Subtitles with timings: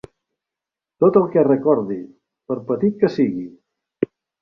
[1.03, 1.99] Tot el que recordi,
[2.53, 3.49] per petit que sigui.